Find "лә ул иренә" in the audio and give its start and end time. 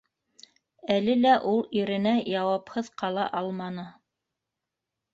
1.25-2.15